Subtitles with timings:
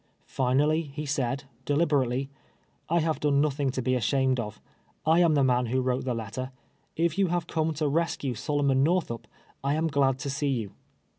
[0.25, 2.27] Finally he said, deliberately
[2.89, 4.59] —"I have done nothing to he ashamed of.
[5.05, 6.49] I am the man wIkj wrote the letter.
[6.95, 9.25] If you have come to res cue SoloiiKni Xorthup,
[9.63, 10.71] I aju glad to see you."